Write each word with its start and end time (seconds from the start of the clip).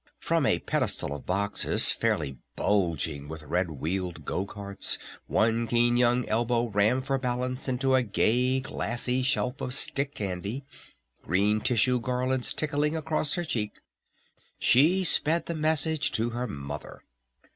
From 0.17 0.47
a 0.47 0.57
pedestal 0.57 1.13
of 1.15 1.27
boxes 1.27 1.91
fairly 1.91 2.39
bulging 2.55 3.27
with 3.27 3.43
red 3.43 3.69
wheeled 3.69 4.25
go 4.25 4.47
carts, 4.47 4.97
one 5.27 5.67
keen 5.67 5.95
young 5.95 6.27
elbow 6.27 6.69
rammed 6.69 7.05
for 7.05 7.19
balance 7.19 7.67
into 7.67 7.93
a 7.93 8.01
gay 8.01 8.61
glassy 8.61 9.21
shelf 9.21 9.61
of 9.61 9.75
stick 9.75 10.15
candy, 10.15 10.65
green 11.21 11.61
tissue 11.61 11.99
garlands 11.99 12.51
tickling 12.51 12.95
across 12.95 13.35
her 13.35 13.43
cheek, 13.45 13.77
she 14.57 15.03
sped 15.03 15.45
the 15.45 15.53
message 15.53 16.11
to 16.13 16.31
her 16.31 16.47
mother. 16.47 17.03